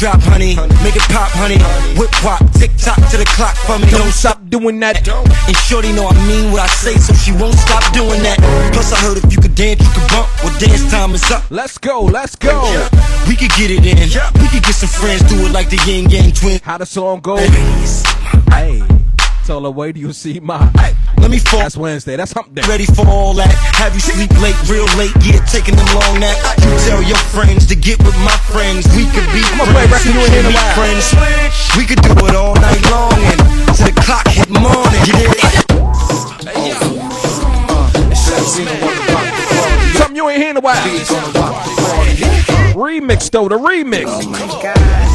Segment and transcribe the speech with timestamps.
[0.00, 0.06] Me.
[0.06, 0.56] Make it drop, honey.
[0.82, 1.60] Make it pop, honey.
[2.00, 3.84] Whip wop, tick tock to the clock for me.
[3.90, 5.06] Don't stop doing that.
[5.06, 8.38] And Shorty know I mean what I say, so she won't stop doing that.
[8.72, 10.26] Plus I heard if you could dance, you could bump.
[10.42, 11.44] Well, dance time is up.
[11.50, 12.64] Let's go, let's go.
[13.28, 14.08] We could get it in.
[14.40, 16.60] We could get some friends, do it like the Ying Yang Twins.
[16.62, 17.36] How the song go?
[17.36, 18.80] Hey,
[19.50, 20.70] tell her wait do you see my.
[20.78, 21.58] Hey, let me fall.
[21.58, 22.14] That's Wednesday.
[22.14, 22.62] That's hump day.
[22.68, 23.50] Ready for all that?
[23.82, 25.10] Have you sleep late, real late?
[25.26, 26.38] Yeah, taking them long nap.
[26.62, 28.86] You tell your friends to get with my friends.
[28.94, 31.10] We could be I'ma play record you in a friends.
[31.74, 33.42] We could do it all night long and
[33.74, 35.02] to the clock hit morning.
[35.02, 35.34] You dig?
[35.34, 36.70] Uh,
[39.98, 40.78] Something you ain't hearing a while.
[42.78, 44.06] Remix though, the remix.
[44.06, 45.09] Oh,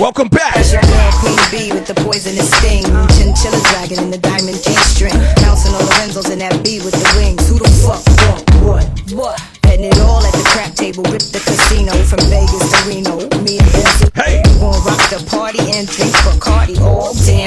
[0.00, 0.54] Welcome back.
[0.54, 2.82] That's your girl Queen Bee with the poisonous sting.
[3.14, 5.14] Chinchilla dragon in the diamond G string.
[5.36, 7.46] Bouncing on Lorenzo's in that B with the wings.
[7.48, 8.86] Who the fuck want what?
[9.14, 9.38] What?
[9.62, 11.04] Betting it all at the crap table.
[11.04, 13.22] Rip the casino from Vegas to Reno.
[13.46, 14.10] Me and Benzo.
[14.18, 14.42] Hey.
[14.50, 17.39] We gon' rock the party and drink Bacardi all damn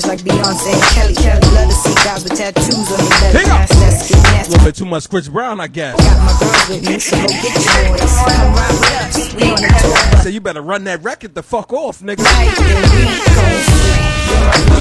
[0.00, 1.14] bootylicious like Beyonce and Kelly.
[1.14, 1.40] Kelly.
[1.54, 3.38] Love to see guys with tattoos on their belly.
[3.38, 3.48] Hang.
[3.48, 4.20] That's that skin A
[4.50, 5.96] little bit too much Chris Brown, I guess.
[5.96, 7.54] Got my girls with me, so go get your
[7.88, 8.16] boys.
[8.16, 9.34] Come ride with us.
[9.34, 12.24] We on the tour I said you better run that record the fuck off, nigga.
[12.24, 12.82] Right, then
[14.74, 14.79] we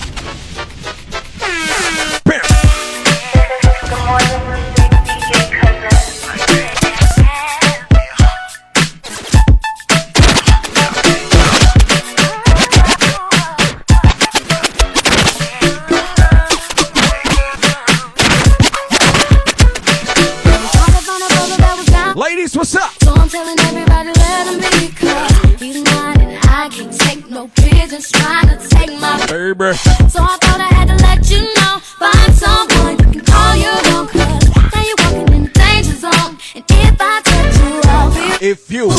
[27.89, 29.73] pigeons trying to take my Baby.
[30.09, 33.77] So I thought I had to let you know Find someone you can call your
[33.95, 38.39] own Cause now you're walking in the danger zone And if I touch you I'll
[38.39, 38.89] be If you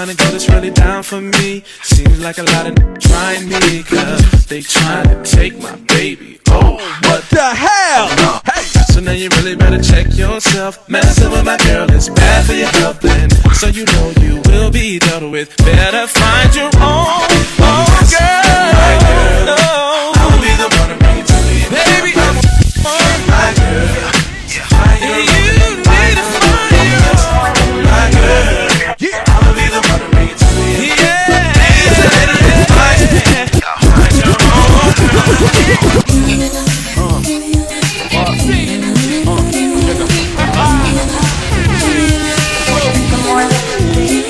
[0.00, 1.62] find a girl that's really down for me.
[1.82, 6.38] Seems like a lot of n- trying me, cause they trying to take my baby.
[6.48, 6.76] Oh,
[7.08, 8.08] what the hell?
[8.46, 8.62] Hey.
[8.94, 10.88] So now you really better check yourself.
[10.88, 14.70] Messing with my girl is bad for your health, and so you know you will
[14.70, 15.54] be dealt with.
[15.58, 17.28] Better find your own,
[17.60, 18.40] own girl.
[18.44, 18.49] Girl.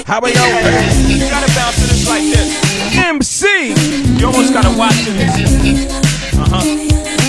[0.06, 0.46] How about y'all?
[1.08, 2.96] You gotta bounce to this like this.
[2.96, 3.74] MC.
[4.18, 6.36] You almost gotta watch this.
[6.36, 7.19] Uh huh.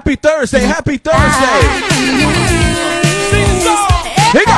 [0.00, 0.60] Happy Thursday.
[0.60, 1.60] Happy Thursday.
[4.32, 4.56] Here go.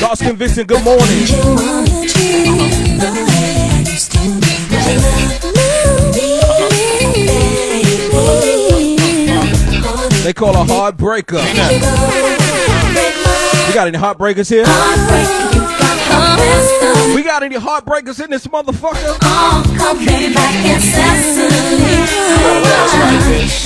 [0.00, 1.06] Dawson Vincent, good morning.
[10.24, 11.38] They call her heartbreaker.
[13.68, 14.64] We got any heartbreakers here?
[17.14, 19.18] We got any heartbreakers in this motherfucker?
[19.20, 21.94] Come back incessantly.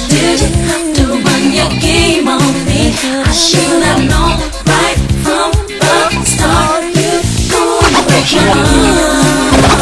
[0.09, 2.93] Did you have to run your game on me?
[3.25, 6.85] I should have known right from the start.
[6.95, 9.79] You gonna break my heart.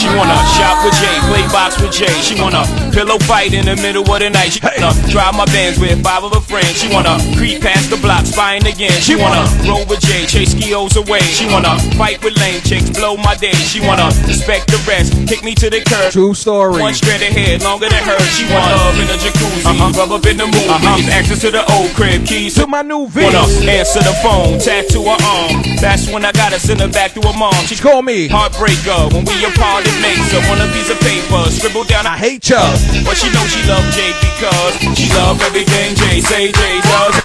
[0.00, 2.08] She wanna shop with Jay, play box with Jay.
[2.24, 4.48] She wanna pillow fight in the middle of the night.
[4.48, 6.80] She wanna drive my bands with five of her friends.
[6.80, 8.96] She wanna creep past the block, spying again.
[9.04, 11.20] She wanna roll with Jay, chase skios away.
[11.20, 13.52] She wanna fight with lame chicks, blow my day.
[13.52, 16.12] She wanna respect the rest, kick me to the curb.
[16.12, 16.80] True story.
[16.80, 18.18] One strand of hair longer than her.
[18.32, 20.00] She wanna love in a jacuzzi, uh-huh.
[20.00, 21.12] rub up in the movies, uh-huh.
[21.12, 23.20] access to the old crib, keys To my new V.
[23.20, 25.60] Wanna answer the phone, tattoo her arm.
[25.76, 27.54] That's when I gotta send her back to her mom.
[27.64, 28.28] She Call me.
[28.28, 29.08] heartbreaker.
[29.14, 31.42] When we apart, it makes her want a piece of paper.
[31.48, 32.60] Scribble down, I I hate ya.
[33.06, 37.22] but she knows she love Jay because she love everything Jay say Jay does.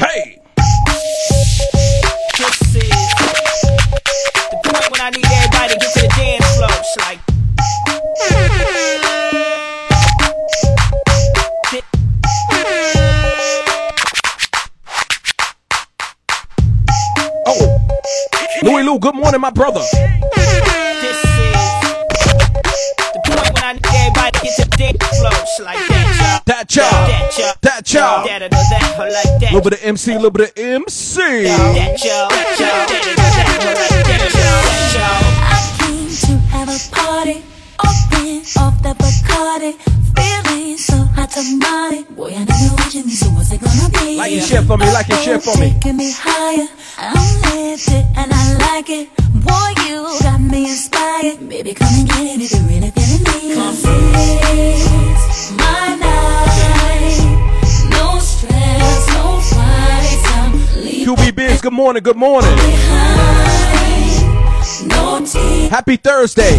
[0.00, 0.33] Hey.
[19.34, 19.80] Lou, good my brother.
[19.80, 21.26] This is
[23.12, 25.32] the point when I need everybody to get to the dance floor.
[25.34, 26.84] It's like that, That y'all.
[26.84, 27.06] y'all.
[27.08, 27.54] That, y'all.
[27.62, 28.24] That y'all.
[28.24, 29.52] That, or that, or like that.
[29.52, 31.20] little bit of MC, little bit of MC.
[31.20, 32.28] That, y'all.
[32.30, 32.86] That, y'all.
[32.86, 34.62] That, or that, or like that, y'all.
[34.70, 35.18] That, y'all.
[35.42, 37.42] I came to have a party,
[37.82, 39.74] open off the Bacardi,
[41.24, 42.04] hot tamale.
[42.10, 44.16] Boy, I never watching me, so what's it gonna be?
[44.16, 45.72] Like your shit for me, like your shit for me.
[45.74, 46.68] Taking me higher,
[46.98, 49.08] I'm lifted and I like it.
[49.16, 51.48] Boy, you got me inspired.
[51.48, 53.54] Baby, come and get it if you're really feeling me.
[53.54, 53.74] Come
[55.16, 57.18] It's my night,
[57.90, 60.24] no stress, no fights.
[60.36, 60.52] I'm
[60.84, 62.54] leaving QB Biz, good morning, good morning.
[62.56, 63.44] behind.
[64.88, 65.24] No.
[65.70, 66.58] Happy Thursday.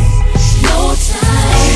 [0.64, 1.75] No time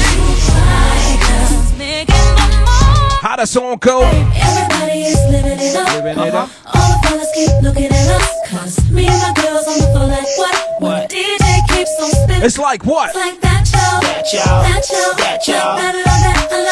[3.30, 4.02] How the song go?
[4.02, 5.86] Everybody is living it up.
[5.94, 6.50] Living it up.
[6.66, 8.50] All the fellas keep looking at us.
[8.50, 10.82] Cause me and my girls on the floor like what?
[10.82, 11.10] When What?
[11.10, 12.42] the DJ keeps on spinning.
[12.42, 13.10] It's like what?
[13.14, 14.02] It's like that, y'all.
[14.02, 14.64] That, y'all.
[14.66, 15.14] That, y'all.
[15.14, 15.78] That, y'all.
[15.78, 16.50] Like that, I love that.
[16.50, 16.69] That, y'all.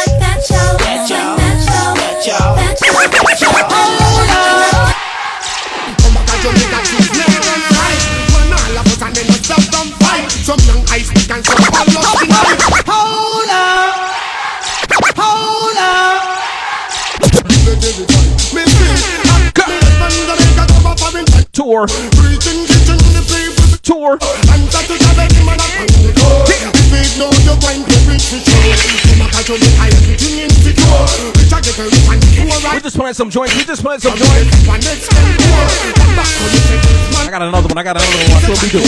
[34.00, 34.68] Some joints.
[34.68, 35.68] One next and poor.
[35.98, 37.28] Come back to the second man.
[37.28, 37.78] I got another one.
[37.78, 38.28] I got another one.
[38.30, 38.82] That's what we do.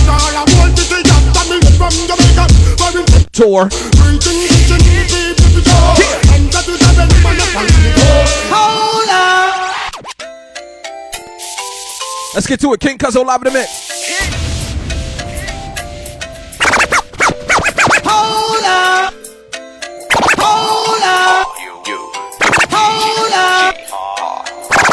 [3.36, 3.68] Tour.
[12.36, 12.82] Let's get to it.
[12.82, 13.70] King Cuzzo live in the mix.
[18.04, 19.14] Hold up!
[20.38, 21.48] Hold up!
[22.74, 23.76] Hold up!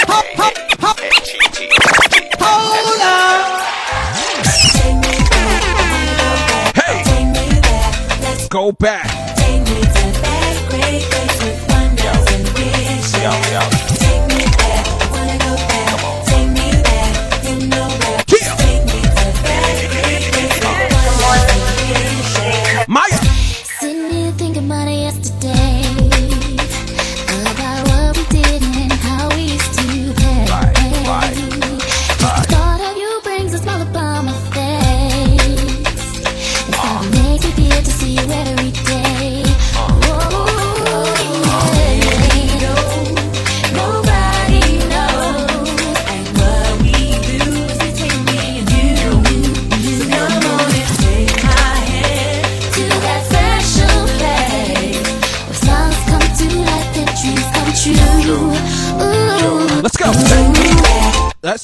[0.06, 0.98] Hold up!
[6.76, 8.20] Hey, Take me back.
[8.20, 9.21] Let's go back.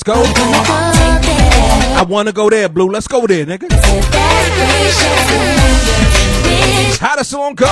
[0.08, 0.22] Go.
[2.00, 2.90] I wanna go there, Blue.
[2.90, 3.68] Let's go there, nigga.
[6.98, 7.66] How the song go?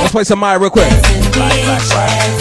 [0.00, 2.39] Let's play some Maya real quick.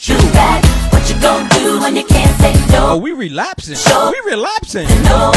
[0.00, 0.32] When she wants you.
[0.32, 0.64] back?
[0.92, 3.74] What you gonna do when you can't say Oh, we relapsing.
[3.76, 4.10] Sure.
[4.10, 4.88] We relapsing.
[5.04, 5.30] No,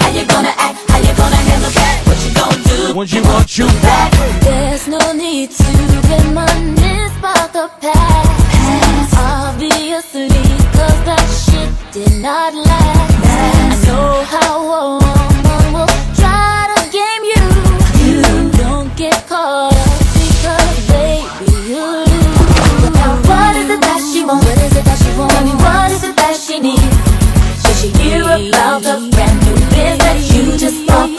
[0.00, 0.78] how you gonna act?
[0.90, 2.02] How you gonna handle that?
[2.06, 4.12] What you gonna do When she wants you back?
[4.40, 5.64] There's no need to
[6.08, 8.30] reminisce about the past.
[8.50, 9.14] past.
[9.18, 10.28] Obviously,
[10.72, 13.14] cause that shit did not last.
[13.24, 17.44] I know how a woman will try to game you.
[18.08, 19.77] You don't get caught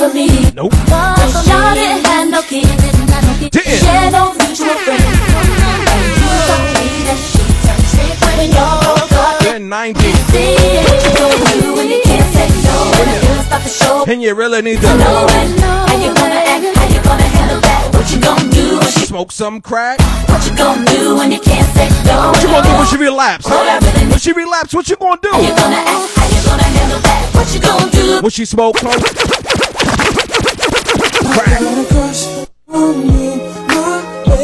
[0.09, 0.27] for me?
[0.55, 0.71] Nope.
[0.89, 3.79] Cause y'all didn't have no kids, didn't have no kids, Didn't.
[3.79, 5.05] share no mutual friends.
[5.05, 9.39] And you told me that she turned straight when y'all broke up.
[9.43, 9.99] Then 90.
[9.99, 12.75] See what you gonna do when you can't say no.
[12.97, 15.59] When the bills start to show, And you really need know to it.
[15.61, 16.65] How you gonna act?
[16.77, 17.89] How you gonna handle that?
[17.93, 19.05] What you gonna do when she?
[19.05, 19.99] smoke some crack.
[20.29, 22.31] What you gonna do when you can't say no?
[22.33, 23.45] What you gonna do when she relapse?
[23.47, 25.55] I really When she relapse, what you gonna How you do?
[25.55, 26.17] gonna act?
[26.17, 27.29] How you gonna handle that?
[27.33, 28.21] What you gonna do?
[28.21, 29.58] When she smoke coke?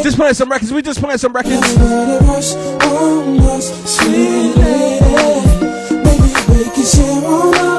[0.02, 0.72] Just playing some records.
[0.72, 1.76] We just playing some records.
[6.76, 7.75] Cause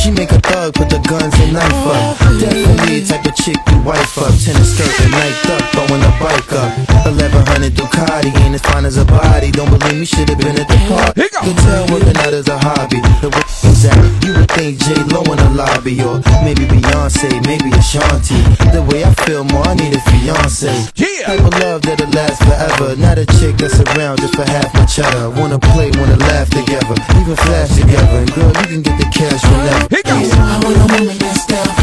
[0.00, 2.16] She make a thug, put the guns and knife up.
[2.40, 4.32] Definitely the type of chick you wife up.
[4.40, 6.72] Tennis skirt and night up, throwing a bike up.
[7.04, 9.50] 1100 Ducati, ain't as fine as a body.
[9.52, 11.28] Don't believe me, should've been at the party.
[11.28, 12.96] Could tell working out is a hobby.
[13.20, 16.16] The way is that you would think J Lo in the lobby, or
[16.48, 18.40] maybe Beyonce, maybe Ashanti.
[18.72, 20.72] The way I feel more, I need a fiance.
[21.20, 21.36] Yeah.
[21.36, 22.96] Type of love that'll last forever.
[22.96, 25.28] Not a chick that's around just for half my cheddar.
[25.28, 28.24] Wanna play, wanna laugh together, even flash together.
[28.24, 29.86] And girl, you can get the cash whenever.
[29.92, 30.32] Here goes.
[30.32, 30.40] Yeah.
[30.40, 31.79] I want a woman that's down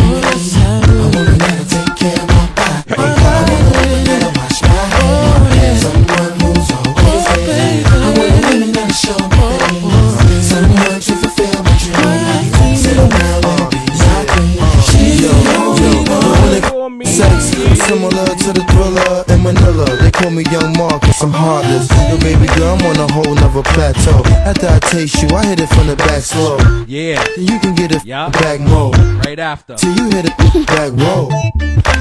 [23.78, 24.24] plateau.
[24.50, 26.58] After I taste you, I hit it from the back slow.
[26.88, 27.22] Yeah.
[27.38, 28.30] You can get it Yeah.
[28.30, 28.92] back more.
[29.26, 29.76] Right after.
[29.76, 30.36] Till you hit it
[30.74, 31.30] back roll.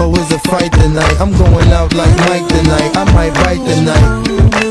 [0.00, 1.16] Oh, it's a fight tonight.
[1.20, 2.90] I'm going out like Mike tonight.
[2.96, 4.08] I might bite tonight.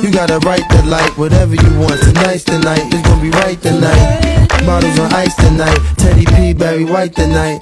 [0.03, 2.01] You gotta write the light, whatever you want.
[2.01, 2.65] Tonight's tonight.
[2.65, 4.34] night, it's gonna be right tonight.
[4.65, 5.77] Bottles on ice tonight.
[5.97, 7.59] Teddy P, Barry White tonight.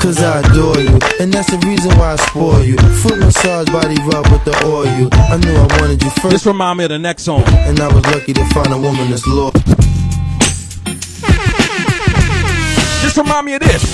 [0.00, 2.76] Cause I adore you, and that's the reason why I spoil you.
[3.02, 5.08] Foot massage, body rub with the oil.
[5.12, 7.42] I knew I wanted you first, This remind me of the next song.
[7.48, 9.52] and I was lucky to find a woman that's loyal.
[13.02, 13.84] Just remind me of this.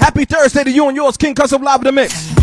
[0.00, 2.37] Happy Thursday to you and yours, King Cuzzo Live in the Mix.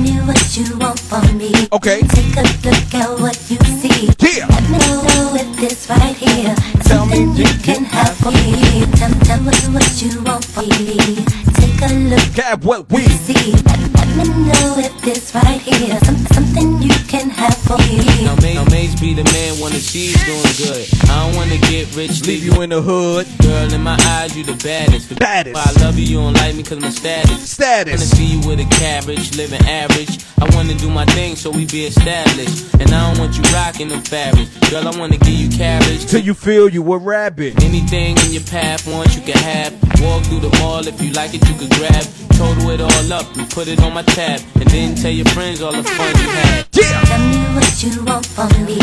[0.00, 1.52] Me what you want from me.
[1.72, 2.00] Okay.
[2.08, 4.08] Take a look at what you see.
[4.20, 4.46] Yeah.
[4.48, 6.54] Let me know if this right here.
[6.84, 8.86] Tell me Something you you can have for me.
[8.96, 10.96] Tell, tell me what you want from me.
[11.58, 13.52] Take a look Cab, what we see.
[13.52, 17.78] Let, let Let me know if this right here some, something you can have for
[17.78, 18.24] me.
[18.24, 21.01] Now, May, now Mase be the man when the she's doing good.
[21.96, 23.26] Rich, Leave you in the hood.
[23.42, 25.08] Girl, in my eyes, you the baddest.
[25.08, 25.54] The Baddest.
[25.54, 27.30] Why I love you, you don't like me cause my status.
[27.30, 28.10] Wanna Status.
[28.10, 30.24] see you with a carriage, living average.
[30.40, 32.74] I wanna do my thing so we be established.
[32.74, 34.48] And I don't want you rocking the fabric.
[34.70, 36.06] Girl, I wanna give you carriage.
[36.06, 37.62] Till you feel you a rabbit.
[37.62, 39.72] Anything in your path, want you can have.
[40.00, 42.04] Walk through the mall if you like it, you could grab.
[42.32, 44.40] Total it all up and put it on my tab.
[44.56, 46.66] And then tell your friends all the fun you had.
[46.72, 47.04] Yeah.
[47.04, 48.78] Tell me what you want from me.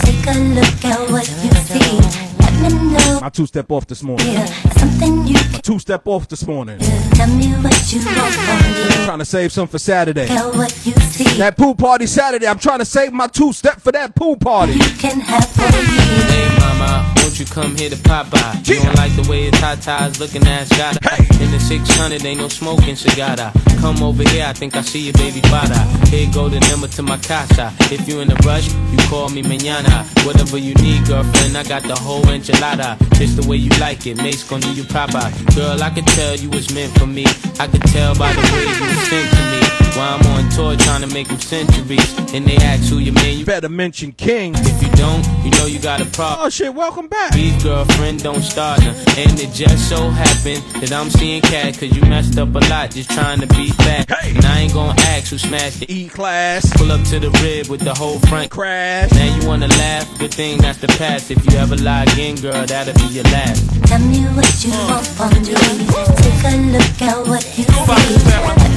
[0.00, 2.35] Take a look at what you see.
[2.62, 4.26] Let me know My two step off this morning.
[4.26, 4.46] here
[4.78, 6.78] something you Two step off this morning.
[6.78, 6.86] do.
[7.14, 9.04] Tell me what you want from.
[9.04, 10.28] Trying to save some for Saturday.
[10.28, 11.38] Look what you see.
[11.38, 12.46] That pool party Saturday.
[12.46, 14.74] I'm trying to save my two step for that pool party.
[14.74, 15.84] You can have for me.
[16.32, 18.60] Hey mama, won't you come here to pop by?
[18.64, 21.44] You don't like the way his tatas looking ass got Hey.
[21.44, 23.36] In the 600, ain't no smoking cigar.
[23.80, 25.78] Come over here, I think I see your baby father.
[26.10, 27.72] Here go the number to my casa.
[27.92, 30.04] If you in a rush, you call me mañana.
[30.26, 32.98] Whatever you need, girlfriend, I got the whole enchilada.
[33.18, 35.30] Just the way you like it, Mase gonna do you proper.
[35.54, 37.24] Girl, I could tell you was meant for me.
[37.60, 39.76] I could tell by the way you was sent to me.
[39.96, 42.18] While I'm on tour trying to make them centuries.
[42.34, 44.52] And they ask who you man, you Better mention King.
[44.56, 46.46] if you don't, you know you got a problem.
[46.46, 47.32] Oh shit, welcome back.
[47.32, 48.94] Beef girlfriend don't start now.
[49.16, 52.90] And it just so happened that I'm seeing cat cause you messed up a lot
[52.90, 54.10] just trying to be fat.
[54.10, 54.34] Hey.
[54.36, 55.90] And I ain't gonna ask who smashed it.
[55.90, 56.70] E class.
[56.76, 59.12] Pull up to the rib with the whole front Crash.
[59.12, 60.06] Now you wanna laugh?
[60.18, 61.30] Good thing that's the past.
[61.30, 63.62] If you ever lie again, girl, that'll be your last.
[63.86, 65.54] Tell me what you want from me.
[65.54, 67.76] Take a look at what you see.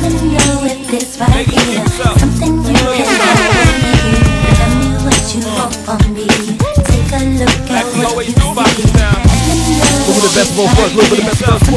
[0.01, 4.19] Let me know if this right here something you can have for me.
[4.59, 6.27] Tell me what you want from me.
[6.27, 8.39] Take a look at what you see.
[8.39, 11.47] Let me know Little bit of best of both worlds, little bit of best of
[11.59, 11.73] both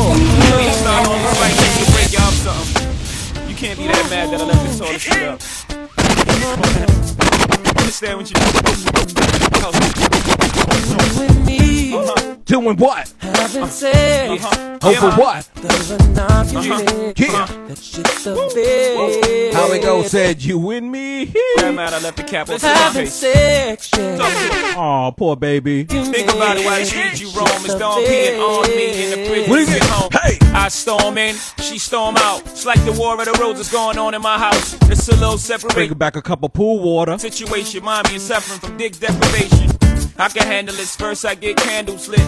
[2.77, 2.82] worlds.
[3.63, 5.23] Can't be that mad that I left this all this shit
[7.23, 7.32] up.
[7.67, 8.31] Understand what
[11.19, 12.37] with me, Uh-huh.
[12.45, 13.13] Doing what?
[13.21, 14.45] having sex.
[14.85, 15.49] Oh, for what?
[15.55, 16.59] There's a knife you.
[16.75, 17.13] Uh-huh.
[17.17, 17.27] Yeah.
[17.29, 17.67] Uh-huh.
[17.69, 19.55] That shit's the bed.
[19.55, 20.03] How it go?
[20.03, 21.27] Said you and me.
[21.57, 24.17] That mad I left the cap on Having sex, yeah.
[24.17, 24.77] Talk.
[24.77, 25.85] Oh, poor baby.
[25.85, 27.49] Think about it while they treat you wrong.
[27.65, 29.51] It's Don peeing on me in the prison.
[29.51, 29.83] What is it?
[29.85, 30.11] Home.
[30.13, 30.39] Hey!
[30.55, 32.41] I storm in, she storm out.
[32.43, 34.75] It's like the war of the roses going on in my house.
[34.91, 37.17] It's a little separate Bring back a cup of pool water.
[37.19, 37.52] situation.
[37.53, 39.69] Mommy is suffering from dick deprivation.
[40.19, 40.97] I can handle this.
[40.97, 42.19] First, I get candles lit.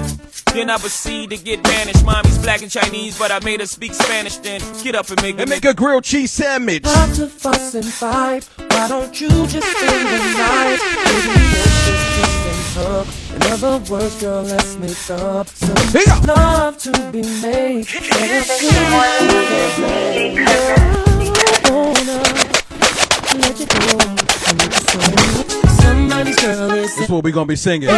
[0.53, 2.05] Then I proceed to get banished.
[2.05, 4.37] Mommy's black and Chinese, but I made her speak Spanish.
[4.37, 6.83] Then get up and make And make a grilled cheese sandwich.
[6.85, 8.47] Not to fuss and fight.
[8.69, 10.79] Why don't you just spend the night?
[11.07, 13.07] Baby, let's just kiss and hug.
[13.35, 16.21] In other words, girl, let's make up some Yeah.
[16.35, 17.87] love to be made.
[18.11, 19.05] Let you go.
[21.65, 22.54] Somebody's
[26.45, 27.89] girl is what we gonna be singing.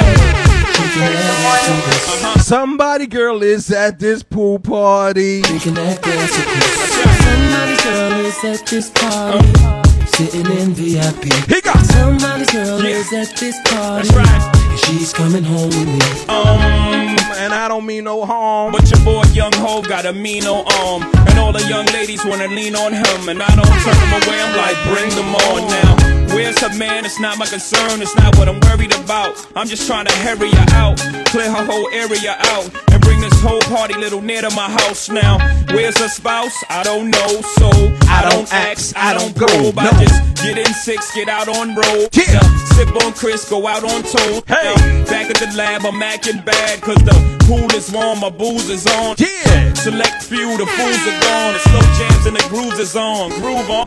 [2.38, 5.42] Somebody girl is at this pool party.
[5.42, 6.87] Drinking that glass of piss.
[7.25, 10.07] Somebody's girl is at this party.
[10.07, 11.25] Sitting in VIP.
[11.49, 14.09] He got Somebody's girl is at this party.
[14.09, 14.56] That's right.
[14.77, 16.01] She's coming home with me.
[16.29, 18.73] Um, and I don't mean no harm.
[18.73, 21.03] But your boy Young Hov got a mean old arm.
[21.03, 23.29] And all the young ladies wanna lean on him.
[23.29, 26.35] And I don't turn them away, I'm like, bring them on now.
[26.35, 27.05] Where's her man?
[27.05, 29.35] It's not my concern, it's not what I'm worried about.
[29.57, 32.69] I'm just trying to hurry her out, clear her whole area out,
[33.07, 35.38] bring this whole party little near to my house now.
[35.71, 36.57] Where's her spouse?
[36.69, 37.71] I don't know, so
[38.11, 39.47] I don't ask, I don't go.
[39.79, 42.09] I just get in six, get out on road.
[42.12, 42.40] Yeah.
[42.75, 44.42] Sip on Cris, go out on toad.
[44.47, 44.75] Hey.
[45.07, 47.16] Back at the lab, I'm acting bad, cause the
[47.47, 49.14] pool is warm, my booze is on.
[49.19, 49.73] Yeah.
[49.75, 51.53] Select few, the fools are gone.
[51.55, 53.31] The slow jams and the grooves is on.
[53.40, 53.85] Groove on.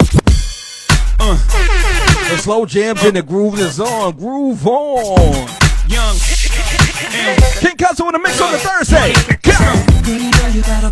[1.19, 1.37] Uh.
[2.29, 4.15] The slow jams and the groove is on.
[4.15, 5.49] Groove on.
[5.89, 6.15] Young.
[6.99, 9.13] King Cuzzo in the mix on the Thursday.
[9.13, 9.75] Baby girl,
[10.83, 10.91] a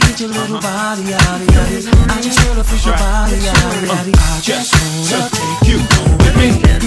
[0.00, 1.04] get your little body,
[2.84, 3.52] your
[3.88, 4.12] body.
[4.14, 4.72] I just
[5.10, 5.78] wanna take you
[6.24, 6.48] with me.
[6.64, 6.82] A.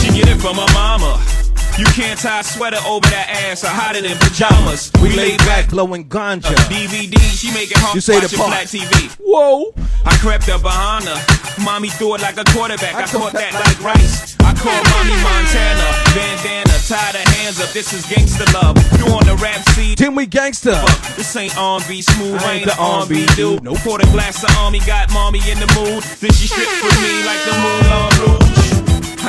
[0.00, 1.37] She get it from her mama.
[1.78, 4.90] You can't tie a sweater over that ass or hide it in pajamas.
[5.00, 5.70] We laid back.
[5.70, 6.50] Blowing ganja.
[6.66, 8.50] DVD, she make it hard You say the watching part.
[8.50, 9.14] flat TV.
[9.22, 9.70] Whoa.
[10.04, 11.18] I crept up behind her.
[11.62, 12.94] Mommy threw it like a quarterback.
[12.98, 14.34] I, caught that like rice.
[14.42, 15.86] I called mommy Montana.
[16.18, 17.70] Bandana, tie the hands up.
[17.70, 18.74] This is gangster love.
[18.98, 19.98] You on the rap seat.
[19.98, 20.74] Then we gangster.
[20.74, 23.62] Fuck, This ain't R&B smooth, I I ain't the the R&B dude.
[23.62, 23.78] nope.
[23.86, 26.02] Pour glass of army, got mommy in the mood.
[26.18, 28.67] Then she stripped for me like the Moulin Rouge.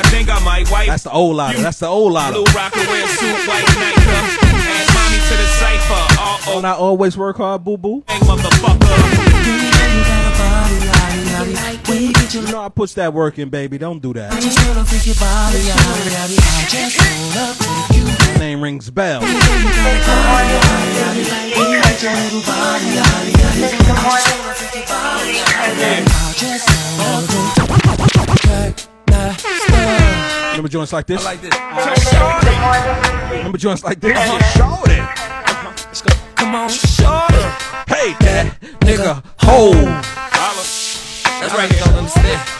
[0.00, 0.86] I think I might wipe.
[0.88, 1.60] That's the old lotto.
[1.60, 2.42] That's the old lotto.
[2.42, 4.24] Blue rocker wear suit, white nightcap.
[4.48, 5.92] Add mommy to the cipher.
[6.16, 8.02] Uh oh, Don't I always work hard, boo boo?
[8.06, 8.80] bang motherfucker.
[12.32, 13.76] You know I push that work in, baby.
[13.76, 14.32] Don't do that.
[18.38, 19.20] Name rings bell.
[30.70, 31.24] Joints like this?
[31.24, 31.54] Like this.
[33.30, 34.16] Remember joints like this?
[34.54, 35.00] Show it.
[36.36, 37.44] Come on, shorty.
[37.88, 39.74] Hey, that nigga, hold.
[39.74, 41.70] That's right.
[41.70, 42.59] Don't understand.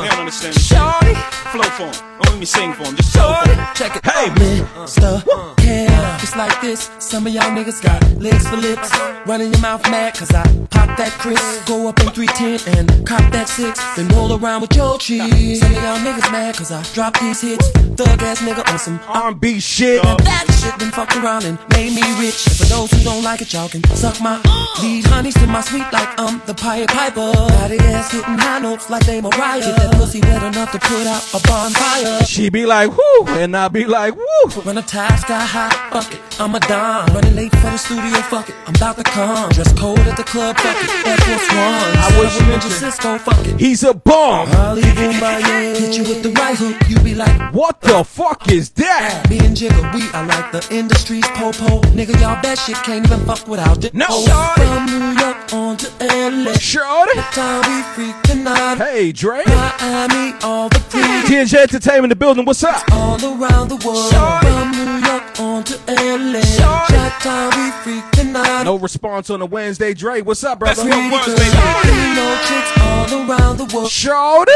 [0.00, 0.54] They don't understand.
[0.54, 1.14] Shorty.
[1.52, 1.92] Flow for 'em.
[1.92, 2.96] Don't let me sing for 'em.
[2.96, 3.66] Just 'em.
[3.74, 4.04] Check it.
[4.06, 5.24] Hey, man, Stuff,
[5.62, 6.90] yeah, it's like this.
[6.98, 8.90] Some of y'all niggas got legs for lips.
[9.26, 11.40] Running your mouth mad, cause I pop that Cris.
[11.66, 13.80] Go up in 310 and cop that six.
[13.96, 15.60] Then roll around with your cheese.
[15.60, 17.68] Some of y'all niggas mad, cause I drop these hits.
[17.96, 20.04] Thug ass nigga on some R&B shit.
[20.04, 22.46] And that shit been fucked around and made me rich.
[22.46, 24.40] And for those who don't like it, y'all can suck my
[24.82, 27.32] lead honeys to my sweet like I'm the Pied Piper.
[27.32, 29.81] Body ass hitting high notes like they Mariah.
[29.82, 32.24] That pussy wet enough to put out a bonfire.
[32.24, 34.50] She be like, whoo, and I be like, woo.
[34.62, 37.12] When the top sky high, fuck it, I'm a dime.
[37.14, 39.50] Running late for the studio, fuck it, I'm about to come.
[39.50, 41.92] Dress cold at the club, fuck it, Air Force One.
[41.98, 43.58] I wish you mentioned Cisco, fuck it.
[43.58, 44.48] He's a bomb.
[44.48, 48.70] Holly Boomba, hit you with the right hook, you be like, What the fuck is
[48.70, 49.24] that?
[49.24, 51.80] Ah, me and Jigga, we are like the industry's po-po.
[51.90, 53.94] Nigga, y'all that shit can't even fuck without it.
[53.94, 54.06] No.
[54.08, 56.52] Oh, From New York on to LA.
[56.54, 57.18] Shorty.
[57.32, 58.78] Time we freaking out.
[58.78, 59.42] Hey, Dre.
[59.80, 62.44] Miami, all the pretty TNJ Entertainment, the building.
[62.44, 62.82] What's up?
[62.92, 64.12] all around the world.
[64.42, 66.40] From New York on to LA.
[66.40, 66.88] Shot
[67.22, 68.64] time we freaking out.
[68.64, 69.94] No response on a Wednesday.
[69.94, 70.82] Dre, what's up, brother?
[70.82, 72.14] That's what works, Pretty baby.
[72.16, 73.90] girls, chicks all around the world.
[73.90, 74.52] Shorty.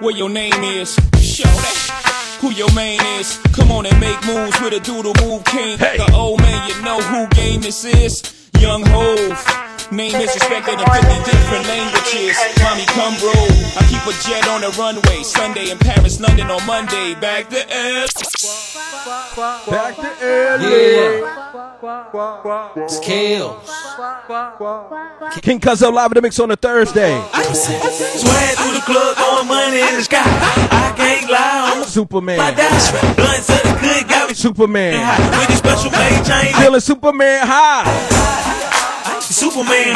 [0.00, 0.94] What your name is?
[1.20, 2.38] Show that.
[2.40, 3.38] Who your main is?
[3.52, 5.76] Come on and make moves with a doodle move king.
[5.78, 5.96] Hey.
[5.98, 8.22] The old man, you know who game this is?
[8.60, 9.67] Young Hov.
[9.90, 12.36] Name is respected in 50 different languages.
[12.62, 13.32] Mommy, come bro.
[13.32, 15.22] I keep a jet on the runway.
[15.22, 17.14] Sunday in Paris, London on Monday.
[17.14, 18.12] Back to F.
[19.66, 20.10] Back to
[20.60, 21.26] LA.
[22.86, 23.62] Scale.
[25.40, 27.18] King Cuzzo live in the mix on a Thursday.
[27.54, 30.20] Swag through the club, throwing money in the sky.
[30.22, 32.36] I can't lie, I'm a Superman.
[32.54, 32.90] dash.
[33.16, 35.16] Blunts of the good got me Superman.
[35.38, 38.57] With the special made chain, Feeling Superman high.
[39.34, 39.94] Superman.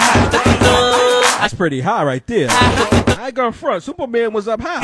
[1.41, 2.49] That's pretty high right there.
[2.51, 3.83] I ain't gonna front.
[3.83, 4.81] Superman was up high.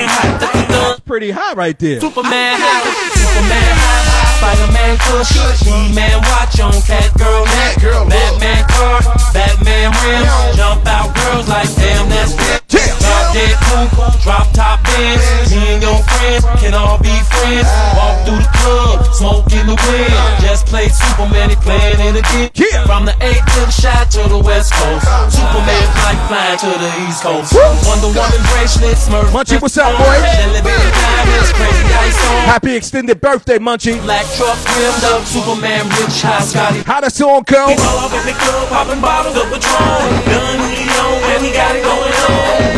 [0.69, 2.01] That's pretty high right there.
[2.01, 7.77] Superman high, Superman high, Spider-Man push, He-Man watch on cat girl neck,
[8.09, 9.01] Batman car,
[9.33, 12.33] Batman rims, jump out girls like damn that's
[12.75, 12.98] it.
[13.09, 17.69] Drop dead coupe, drop top Benz, me and your friends can all be friends.
[17.97, 20.13] Walk through the club, smoke in the wind.
[20.45, 22.51] Just played Superman, he playing it again.
[22.55, 22.85] Yeah.
[22.85, 26.91] From the A to the shot to the West Coast, Superman flight flying to the
[27.09, 27.55] East Coast.
[27.87, 29.33] Wonder Woman bracelets, Smurf.
[29.33, 30.19] Munchie, what's up, boy?
[30.21, 32.45] Jelly bean diamonds, crazy ice on.
[32.45, 34.01] Happy extended birthday, Munchie.
[34.03, 36.83] Black truck rimmed up, Superman rich high Scotty.
[36.83, 37.73] How the song go?
[37.73, 40.05] All up in the club, popping bottles of Patron.
[40.29, 42.78] Don Julio, and he got it going on.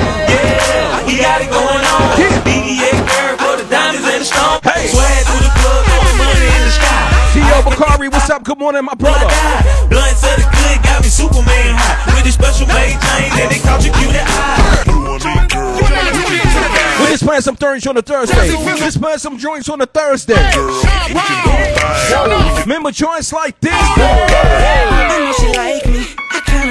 [1.20, 2.16] Yeah, he got it going on.
[2.16, 4.61] BBA girl for the diamonds and the stone.
[4.64, 4.88] Hey.
[4.88, 7.12] Swag through the club, throwing money in the sky.
[7.37, 7.61] T.O.
[7.62, 8.42] Bakari, what's up?
[8.42, 9.28] Good morning, my brother.
[9.92, 12.09] Blunts of the good got me Superman hot.
[12.16, 14.80] With the special made chain, and they caught you cute eye.
[17.00, 18.54] We're just playing some joints on a Thursday.
[18.64, 20.40] We're just playing some joints on a Thursday.
[22.62, 23.72] Remember joints like this?
[23.74, 25.89] I know she like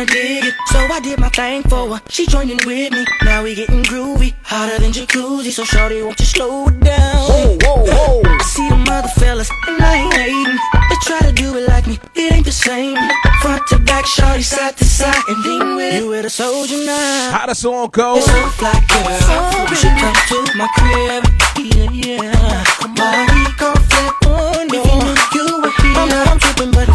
[0.05, 0.55] kinda dig it.
[0.67, 2.01] So I did my thing for her.
[2.09, 3.05] She joined in with me.
[3.23, 5.51] Now we getting groovy, hotter than jacuzzi.
[5.51, 7.15] So shorty, won't you slow it down?
[7.15, 8.21] Whoa, whoa, whoa.
[8.25, 10.59] I see them other fellas, and I ain't hating.
[10.89, 12.97] They try to do it like me, it ain't the same.
[13.41, 17.31] Front to back, shorty, side to side, and then with you with a soldier now.
[17.31, 18.17] How the song go?
[18.17, 19.69] It's so fly, girl.
[19.69, 21.23] You should come to my crib.
[21.57, 22.63] Yeah, yeah.
[22.95, 23.78] Body gon'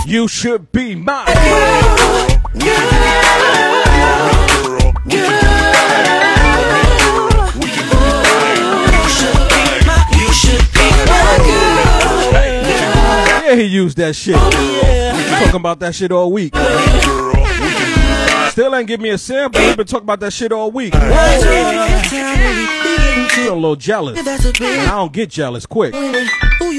[0.07, 2.55] You should be my girl.
[13.43, 14.35] Yeah, he used that shit.
[14.35, 16.55] Talking about that shit all week.
[18.53, 19.61] Still ain't give me a sample.
[19.61, 20.93] We've been talking about that shit all week.
[23.33, 24.19] Feel a little jealous.
[24.27, 25.95] I don't get jealous quick.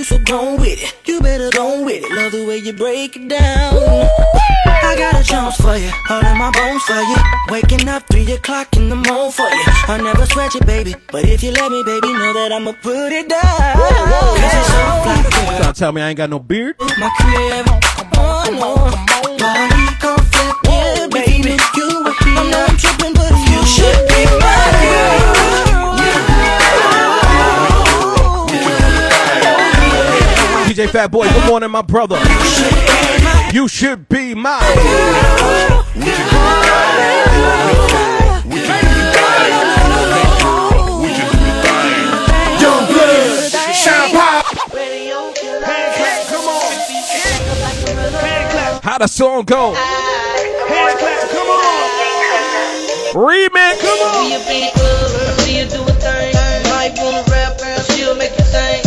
[0.06, 0.96] Who you so gone with it?
[1.06, 2.12] You better go with it.
[2.12, 3.74] Love the way you break it down.
[4.68, 7.16] I I got a chance for you, all in my bones for you.
[7.50, 9.64] Waking up three o'clock in the morning for you.
[9.88, 13.12] I never sweat you, baby, but if you let me, baby, know that I'ma put
[13.12, 13.42] it down.
[13.42, 15.58] Cause it's so fly, girl.
[15.58, 16.76] Trying to tell me I ain't got no beard?
[16.80, 17.66] My crib,
[18.18, 18.76] oh no,
[19.42, 21.58] body gon' flip, yeah, baby.
[21.76, 23.15] You were here, I know I'm tripping,
[30.88, 32.18] Fat Boy, good morning, my brother.
[33.54, 34.60] You should be my.
[48.84, 49.74] How the song go?
[53.14, 53.80] Remix.
[53.82, 54.14] Come on.
[54.14, 54.86] See you be
[55.56, 56.34] you do a thing.
[56.70, 57.60] Might wanna rap,
[57.92, 58.85] she'll make you sing.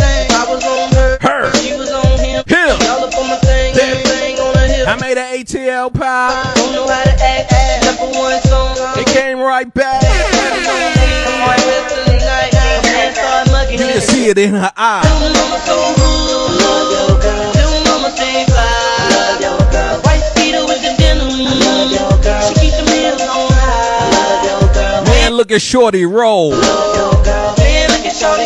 [3.09, 4.87] Up on my thing, everything on her hip.
[4.87, 6.55] I made an ATL pop.
[6.55, 8.75] Don't know how to act, except for one song.
[9.01, 10.01] It came right back.
[10.01, 12.53] Come on, rest of the night.
[12.85, 15.01] Man, start mugging You can see it in her eye.
[15.01, 16.53] Little mama so rude.
[16.61, 17.49] Love your girl.
[17.57, 18.69] Little mama stay fly.
[19.09, 20.01] Love your girl.
[20.05, 21.29] White speeder with the denim.
[21.29, 22.41] Love your girl.
[22.45, 24.13] She keep the meals on high.
[24.13, 25.03] Love your girl.
[25.05, 26.51] Man, look at Shorty roll.
[26.51, 27.55] Love your girl.
[27.57, 28.45] Man, look at Shorty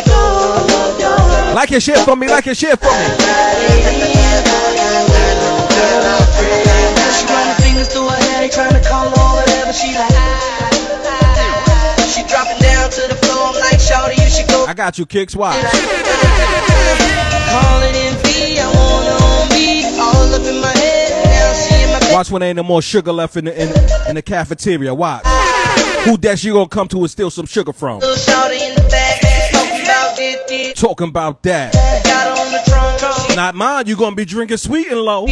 [1.54, 2.90] Like your shit for me, like your shit for me.
[7.14, 9.72] She run fingers through her hair, they tryna call her whatever.
[9.72, 10.10] She like,
[12.10, 13.52] she dropping down to the floor.
[13.54, 14.66] I'm like, Shorty, you should go.
[14.66, 15.36] I got you, kicks.
[15.36, 15.54] Watch.
[15.54, 15.70] Calling
[17.94, 21.24] in V, I wanna on me, all up in my head.
[21.24, 22.14] Now she in my bed.
[22.14, 23.68] Watch when there ain't no more sugar left in the in,
[24.08, 24.92] in the cafeteria.
[24.92, 25.22] Watch.
[26.04, 28.00] Who that you gonna come to and steal some sugar from?
[30.72, 31.74] Talking about that.
[33.36, 33.86] Not mine.
[33.86, 35.26] You gonna be drinking sweet and low.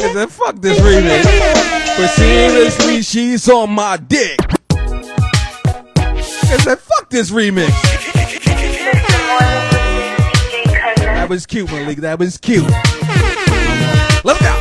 [0.00, 1.24] Nigga said, fuck this remix.
[1.96, 4.38] But seriously, she's on my dick.
[6.50, 7.68] Nigga said, fuck this remix.
[10.96, 11.98] That was cute, Malik.
[11.98, 12.64] That was cute.
[14.24, 14.59] Look out.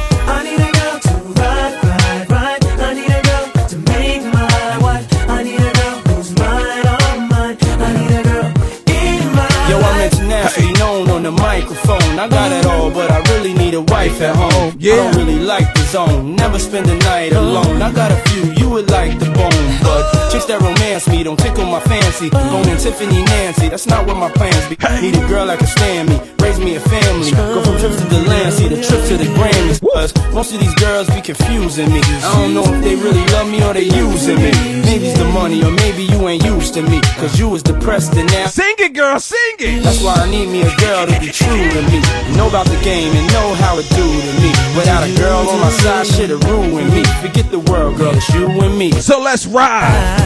[15.49, 16.35] Like the zone.
[16.35, 17.81] Never spend the night alone.
[17.81, 21.39] I got a few you would like the bone, but chicks that romance me don't
[21.39, 22.29] tickle my fancy.
[22.29, 24.77] Going Tiffany Nancy, that's not what my plans be.
[25.01, 26.17] Need a girl that can stand me,
[26.59, 27.31] raise me a family.
[27.31, 29.81] Go from trips to the land, see the trip to the Grammys.
[29.93, 32.01] Cause most of these girls be confusing me.
[32.01, 34.51] I don't know if they really love me or they using me.
[34.83, 37.01] Maybe it's the money, or maybe you ain't used to me.
[37.17, 38.47] Cause you was depressed and now.
[38.47, 39.19] Sing it, girl.
[39.19, 39.83] Sing it.
[39.83, 41.99] That's why I need me a girl to be true to me.
[42.35, 44.51] Know about the game and know how it do to me.
[44.75, 47.03] Without a girl on my side, shit'll ruin me.
[47.21, 48.91] Forget the world, girl, it's you and me.
[48.91, 49.83] So let's ride.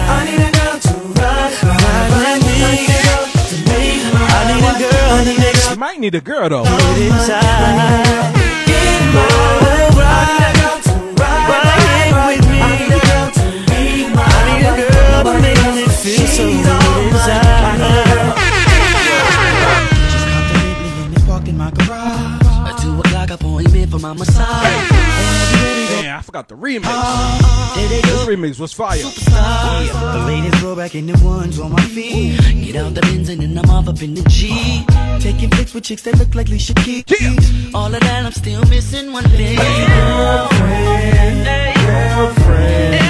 [0.10, 2.64] I need a girl to ride, ride, ride with me.
[2.64, 3.33] I need a girl to make my
[4.44, 6.64] Need a girl, I need a girl You might need a girl though.
[26.34, 26.82] Damn, I forgot the remix.
[26.86, 28.98] Ah, there they This remix was fire.
[28.98, 32.40] Yeah, the ladies go back in the ones on my feet.
[32.64, 34.84] Get out the Benz and then I'm off up in the G.
[35.20, 37.74] Taking pics with chicks that look like Alicia Keys.
[37.76, 39.58] All of that, I'm still missing one thing.
[39.58, 41.46] Girlfriend,
[41.86, 43.03] girlfriend.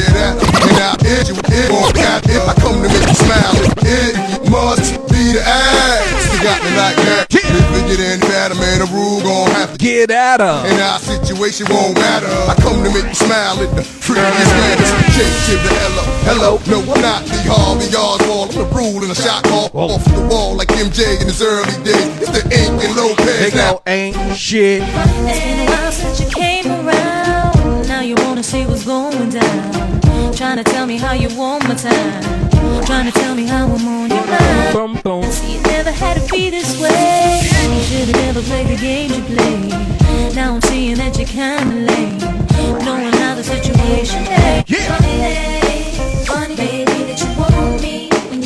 [0.00, 0.64] Gon' have to get that.
[0.64, 2.40] And now it, you, it gon' cap it.
[2.40, 3.54] I come to make you smile.
[3.84, 4.14] It
[4.50, 7.26] must be the ass that got me like that.
[7.30, 10.62] If you get in that, man, the rule gon' have to get at her.
[10.66, 12.30] And our situation won't matter.
[12.48, 14.90] I come to make you smile at the prettiest manners.
[15.14, 16.52] Shake to the hello, hello.
[16.70, 18.50] No, not the Harvey Oswald.
[18.50, 21.76] I'm the rule in a shot call off the wall like MJ in his early
[21.84, 22.08] days.
[22.22, 24.82] It's the ink and Lopez They go ain't shit.
[24.82, 26.59] It's been a while since you came
[30.64, 32.22] to tell me how you want my time.
[32.84, 34.72] Trying to tell me how I'm on your mind.
[34.72, 35.30] Boom, boom.
[35.30, 37.40] See, it never had to be this way.
[37.74, 40.34] You should've never played the games you played.
[40.34, 42.18] Now I'm seeing that you're kinda lame.
[42.84, 44.70] Knowing how the situation is.
[44.88, 45.18] Funny,
[46.26, 48.40] funny baby that you want me when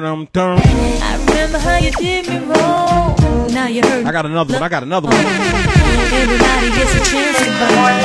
[0.00, 0.24] lone.
[0.32, 0.60] Ba-dum-dum.
[1.02, 3.16] I remember how you did me wrong.
[3.52, 4.06] Now you hurt.
[4.06, 4.62] I got another one.
[4.62, 5.16] I got another one.
[5.16, 8.00] Everybody gets a chance to burn.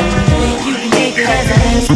[0.68, 1.96] You can take it as a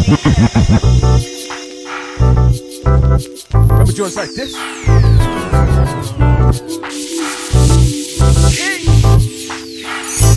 [3.62, 4.52] Remember joints like this?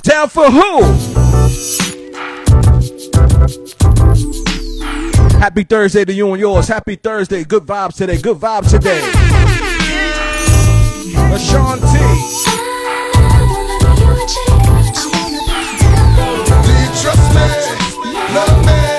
[0.01, 0.83] Down for who?
[5.39, 6.67] Happy Thursday to you and yours.
[6.67, 7.43] Happy Thursday.
[7.43, 8.17] Good vibes today.
[8.17, 9.42] Good vibes today.
[11.33, 11.97] Ashanti.
[16.63, 17.47] Do you trust me?
[18.35, 18.92] Love me?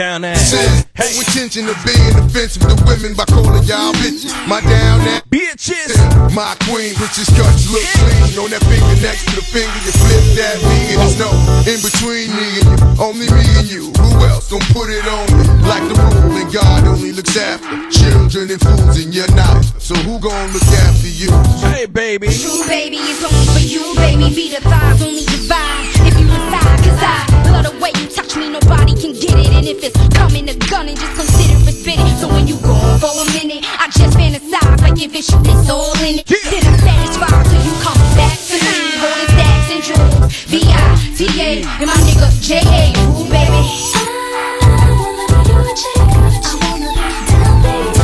[0.00, 0.34] Down there.
[0.34, 4.32] Shit, Pay attention to being offensive to women by calling y'all bitches.
[4.48, 5.20] My down there.
[5.28, 5.92] Bitches.
[6.32, 8.32] My queen, bitches cuts look clean.
[8.40, 10.96] On that finger next to the finger, you flip that me.
[10.96, 11.28] And there's no
[11.68, 12.96] in between me and you.
[12.96, 13.92] Only me and you.
[14.00, 15.44] Who else don't put it on me?
[15.68, 19.60] Like the rule, and God only looks after children and fools, and you're not.
[19.76, 21.28] So who gon' look after you?
[21.76, 22.32] Hey, baby.
[22.32, 24.32] True baby is only for you, baby.
[24.32, 26.88] Be the thighs, only divide if you decide.
[26.88, 29.29] Cause I love the way you touch me, nobody can get it.
[29.60, 32.16] And if it's coming to gun, and just consider it spit it.
[32.16, 35.68] So when you go for a minute, I just fantasize like if it's you, it's
[35.68, 36.24] all in it.
[36.24, 38.96] Then I'm satisfied till you come back to me.
[39.04, 42.96] Holding stacks and jewels, V-I-T-A, and my nigga J-A.
[43.04, 43.60] Ooh, baby.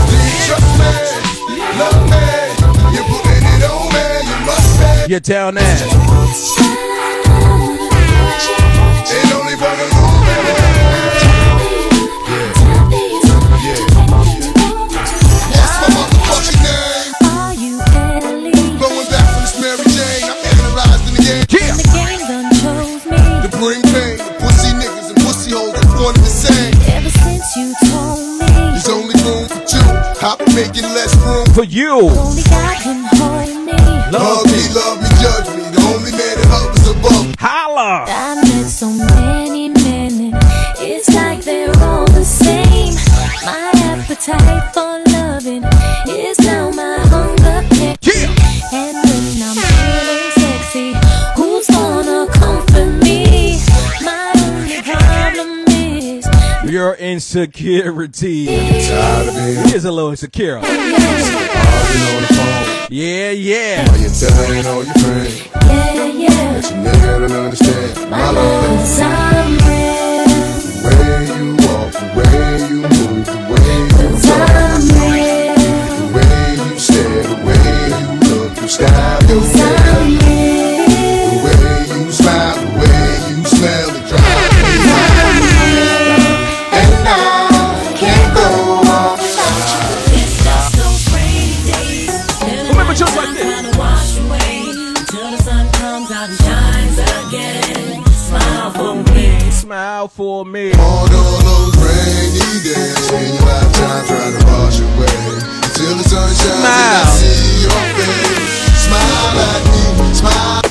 [0.04, 0.92] Do you trust me?
[1.80, 2.20] Love me?
[2.92, 3.64] You're putting it
[31.54, 31.98] for you.
[32.00, 33.72] Only God can hold me.
[34.12, 35.64] Love me, love me, judge me.
[35.74, 37.34] The only man that hovers above.
[37.38, 38.04] Holla!
[38.08, 39.25] I met so many
[57.16, 58.44] insecurity.
[58.46, 60.56] Tired of being He is a little insecure.
[60.58, 60.92] arguing on
[62.20, 62.88] the phone.
[62.90, 63.88] Yeah, yeah.
[63.88, 66.60] While you're telling all your friends yeah, yeah.
[66.60, 68.64] that your nigga don't understand my love.
[68.66, 69.56] Cause I'm.
[70.84, 74.44] The way you walk, the way you move, the way you talk,
[74.84, 75.00] the
[76.14, 79.85] way you stare, the way you look, you style your Cause
[100.36, 100.70] for me.
[100.72, 101.06] On all
[101.48, 105.16] those rainy days when you have time trying to wash away
[105.72, 110.62] Till the sun shines and I see your face Smile at me, smile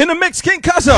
[0.00, 0.96] In the mix, King Cuzzo.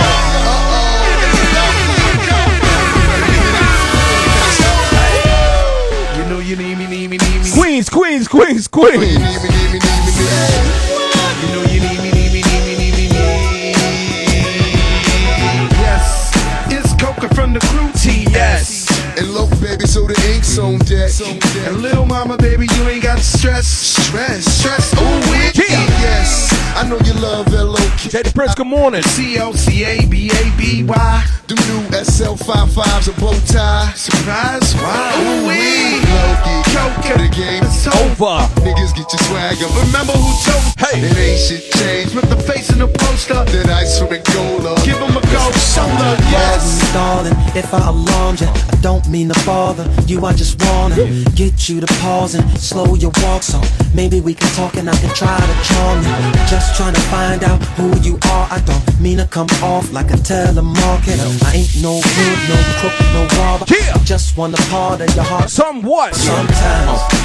[6.17, 7.51] You know you need me, need me, need me.
[7.53, 9.88] Queens, Queens, Queens, Queens.
[21.69, 23.67] And little mama, baby, you ain't got stress.
[23.67, 25.85] Stress, stress, ooh wee Yeah.
[26.01, 27.77] Yes, I know you love L.O.
[28.09, 29.03] Teddy Prince, good morning.
[29.03, 31.27] C O C A B A B Y.
[31.47, 33.93] Them new SL55s a bow tie.
[33.95, 34.75] Surprise?
[34.77, 35.21] Wow.
[35.21, 36.01] Ooh-wee.
[36.09, 36.68] Loki.
[36.79, 38.39] Choke The game is over.
[38.63, 39.67] Niggas get your swagger.
[39.83, 41.03] Remember who told Hey.
[41.03, 42.13] It ain't shit changed.
[42.13, 43.35] Flip the face in the poster.
[43.35, 44.79] That ice from Angola.
[44.87, 45.43] Give him a go.
[45.59, 46.15] Shoulder.
[46.31, 46.79] Yes.
[46.95, 50.25] Darling, if I alarmed you, I don't mean to bother you.
[50.25, 51.03] I just wanna
[51.35, 53.43] get you to pause and slow your walk.
[53.43, 53.61] So
[53.93, 56.15] maybe we can talk and I can try to charm you.
[56.47, 58.47] Just trying to find out who you are.
[58.51, 61.27] I don't mean to come off like a telemarketer.
[61.43, 63.67] I ain't no good, no crook, no robber.
[63.69, 65.51] I just want a part of your heart.
[65.51, 66.15] Somewhat.
[66.15, 66.68] Sometimes.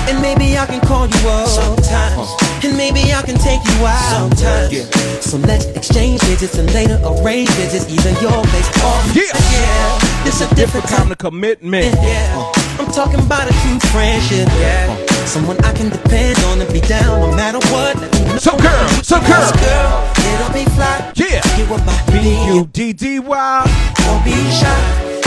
[0.10, 1.48] And maybe I can call you up.
[1.48, 2.30] Sometimes.
[2.64, 4.10] And maybe I can take you out.
[4.12, 4.72] Sometimes.
[4.74, 4.86] Yeah.
[5.22, 9.32] So let's exchange digits and later arrange visits, either your place or Yeah.
[9.52, 10.28] yeah.
[10.28, 11.96] It's a different Kind of commitment.
[12.02, 12.52] yeah.
[12.80, 14.48] I'm talking about a true friendship.
[14.60, 14.96] Yeah.
[15.26, 17.96] Someone I can depend on and be down no matter what.
[18.00, 18.38] Let me know.
[18.38, 19.52] So girl, so girl.
[19.64, 21.12] girl, it'll be fly.
[21.16, 21.42] Yeah.
[21.58, 22.46] You my B B.
[22.54, 23.94] U D D Y.
[24.04, 24.80] Don't be shy.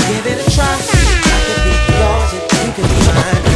[0.09, 0.65] Give it a try.
[0.69, 3.56] I could be yours if you could be mine.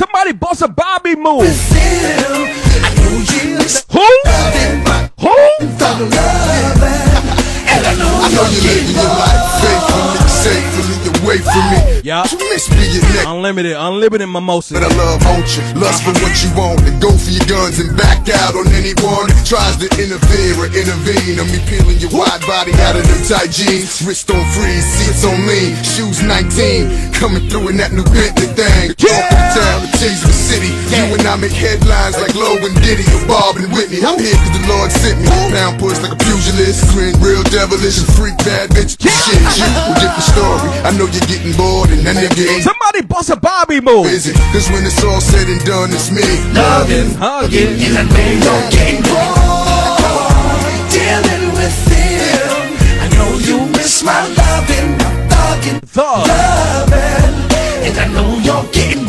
[0.00, 1.44] Somebody bust a Bobby move.
[3.90, 4.06] Who?
[5.20, 5.50] Who?
[12.10, 12.26] Yeah.
[12.26, 13.30] You miss being next.
[13.30, 14.74] Unlimited, unlimited mimosas.
[14.74, 15.62] But I love you?
[15.78, 19.30] Lust for what you want and go for your guns and back out on anyone
[19.30, 23.22] that tries to interfere or intervene on me peeling your wide body out of them
[23.30, 24.02] tight jeans.
[24.02, 28.90] Wrist on freeze, seats on lean, shoes 19, coming through in that new Bentley thing.
[28.98, 30.74] Talk of the town, the tease of the city.
[30.90, 34.02] You and I make headlines like Logan Diddy or Bob and Whitney.
[34.02, 35.30] I'm here 'cause the Lord sent me.
[35.54, 38.98] Pound push like a pugilist, grin real devilish and freak bad bitch.
[38.98, 40.74] Shit, you get the story.
[40.82, 44.04] I know you're getting bored and that nigga ain't Somebody bust a Bobby move.
[44.06, 44.32] busy.
[44.52, 46.22] Cause when it's all said and done, it's me.
[46.54, 47.76] Hugging, hugging.
[47.80, 50.40] And I know you're getting bored.
[50.90, 52.66] Dealing with him.
[53.00, 56.26] I know you miss my loving, my thugging, Thug.
[56.26, 57.36] loving.
[57.86, 59.04] And I know you're getting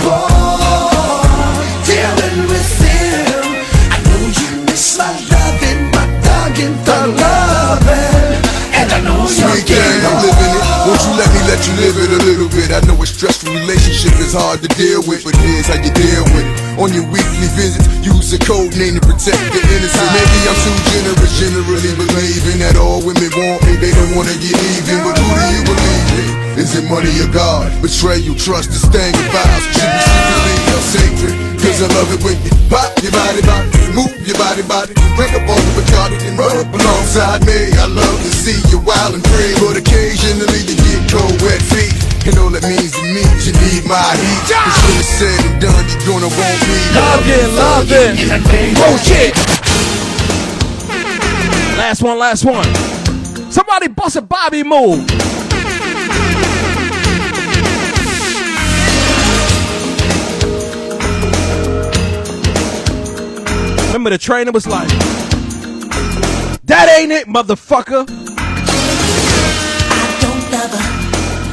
[11.82, 12.70] live it a little bit?
[12.70, 16.26] I know a stressful relationship is hard to deal with, but here's how you deal
[16.38, 16.58] with it.
[16.78, 20.10] On your weekly visits, use a code name to protect the innocent.
[20.14, 23.82] Maybe I'm too generous, generally believing that all women want me.
[23.82, 26.62] They don't wanna get even, but who do you believe in?
[26.62, 27.74] Is it money or God?
[27.82, 29.66] Betrayal, trust, this thing of vows.
[29.74, 30.62] Should be secretly
[30.94, 31.51] sacred.
[31.62, 34.98] Cause I love it when you pop your body, body, move your body, body.
[35.14, 37.70] Drink up all the Bacardi and run up alongside me.
[37.78, 41.94] I love to see you wild and free, but occasionally you get cold, wet feet.
[42.26, 44.42] And all that means to me is you need my heat.
[44.50, 46.82] Cause when it's said and done, you're gonna want me.
[46.98, 48.16] Loving, loving.
[48.82, 49.38] Oh shit.
[51.78, 52.70] Last one, last one.
[53.52, 55.06] Somebody bust a Bobby move.
[64.02, 64.90] Remember the trainer was like,
[66.66, 68.08] That ain't it, motherfucker.
[68.08, 68.18] don't
[70.50, 70.82] love her.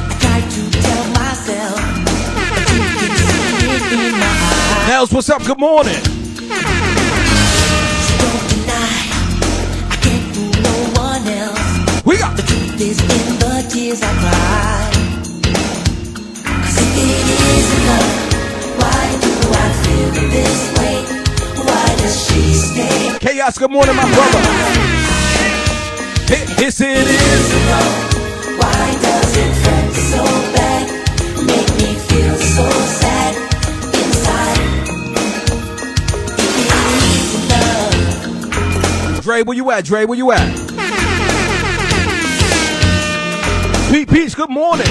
[0.09, 3.13] I try to tell myself, but you can
[3.85, 4.89] see it in my eyes.
[4.89, 5.43] Nels, what's up?
[5.45, 5.93] Good morning.
[8.17, 8.97] Don't deny,
[9.93, 10.73] I can't fool no
[11.05, 11.69] one else.
[12.03, 14.89] We got the truth is in the tears I cry.
[16.49, 18.09] 'Cause if it isn't love,
[18.81, 20.88] why do I feel this way?
[22.29, 24.39] Chaos, good morning, my brother.
[26.27, 27.53] Hey, Yes, it is.
[28.59, 30.23] Why does it hurt so
[30.53, 30.87] bad?
[31.45, 33.35] Make me feel so sad
[33.95, 34.59] inside.
[36.37, 37.49] If it isn't
[39.15, 39.23] love.
[39.23, 39.85] Dre, where you at?
[39.85, 40.47] Dre, where you at?
[43.91, 44.85] Pete Peach, good morning.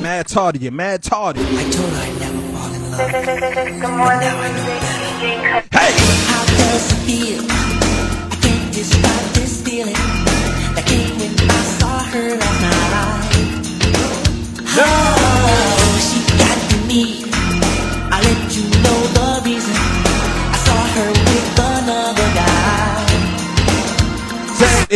[0.00, 1.40] Mad tardy, you mad tardy.
[1.42, 3.00] I told her I'd never fall in love.
[5.20, 5.36] Hey!
[5.42, 5.65] How does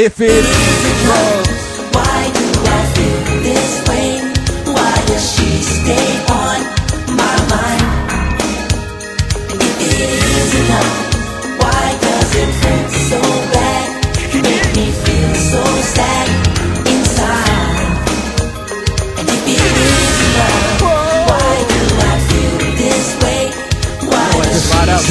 [0.03, 0.45] if it
[1.09, 1.50] love, love?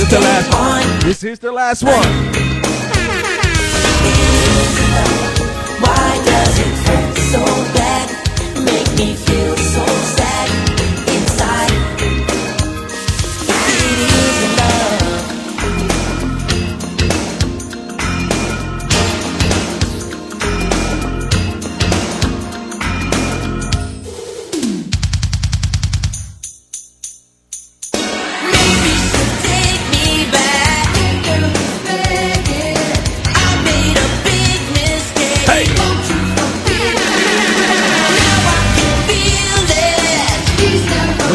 [0.10, 0.50] Just she ride out.
[0.50, 1.00] This the last one.
[1.02, 1.94] This is the last one.
[5.82, 7.69] Why does it hurt so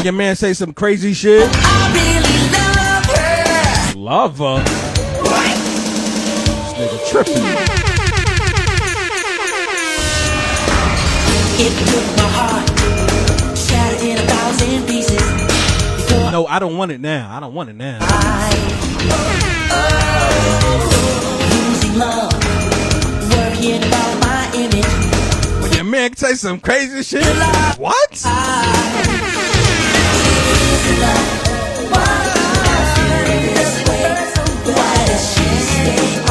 [0.05, 3.99] your man say some crazy shit, I really love her.
[3.99, 4.65] love her.
[6.45, 7.43] This nigga tripping.
[11.57, 11.73] It
[12.35, 12.69] heart,
[13.57, 15.23] shattered in a thousand pieces.
[15.97, 17.35] Before No, I don't want it now.
[17.35, 18.01] I don't want it now.
[21.51, 22.33] losing love,
[23.31, 25.63] worrying about my image.
[25.63, 27.25] When your man say some crazy shit,
[27.79, 29.34] what?
[34.67, 36.24] Why does she stay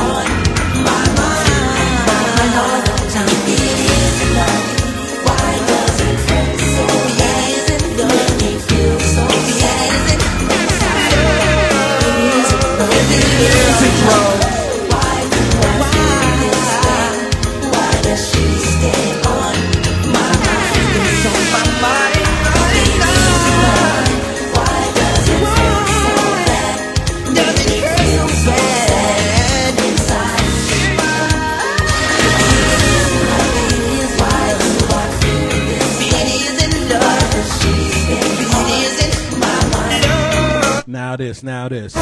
[41.23, 41.95] this, now this.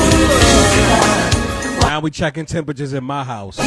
[1.84, 3.60] Now we checking temperatures in my house.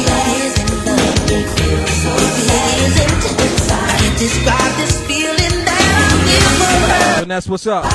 [7.21, 7.85] And that's what's up.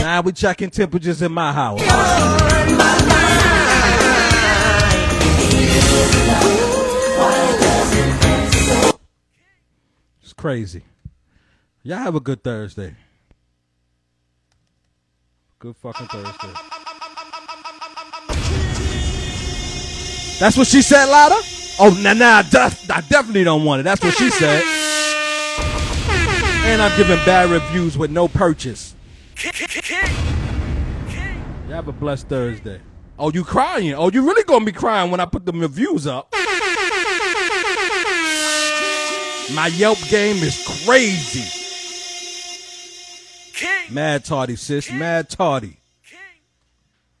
[0.00, 1.80] Now we checking temperatures in my house.
[10.22, 10.82] It's crazy.
[11.82, 12.96] Y'all have a good Thursday.
[15.62, 16.48] Good fucking Thursday.
[20.40, 21.40] That's what she said, Lotta?
[21.78, 23.84] Oh, nah, nah, I, def- I definitely don't want it.
[23.84, 24.60] That's what she said.
[26.64, 28.96] And I'm giving bad reviews with no purchase.
[29.44, 29.52] You
[31.68, 32.80] have a blessed Thursday.
[33.16, 33.94] Oh, you crying?
[33.94, 36.32] Oh, you really gonna be crying when I put the reviews up?
[39.54, 41.61] My Yelp game is crazy.
[43.90, 44.90] Mad tardy, sis.
[44.90, 45.76] Mad tardy.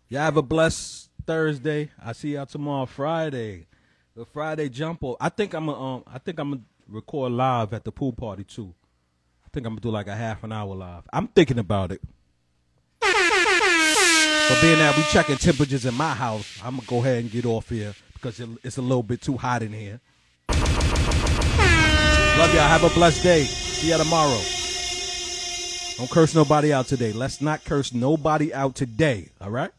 [0.08, 1.90] Y'all have a blessed Thursday.
[2.04, 3.66] I see y'all tomorrow, Friday.
[4.14, 5.16] The Friday jump off.
[5.20, 8.44] I think I'm gonna um I think I'm gonna record live at the pool party
[8.44, 8.74] too.
[9.44, 11.04] I think I'm gonna do like a half an hour live.
[11.12, 12.00] I'm thinking about it.
[13.00, 17.46] But being that we checking temperatures in my house, I'm gonna go ahead and get
[17.46, 20.00] off here because it- it's a little bit too hot in here.
[20.48, 20.58] Love
[22.54, 22.68] y'all.
[22.68, 23.44] Have a blessed day.
[23.44, 24.40] See y'all tomorrow.
[26.02, 27.12] Don't curse nobody out today.
[27.12, 29.28] Let's not curse nobody out today.
[29.40, 29.70] All right.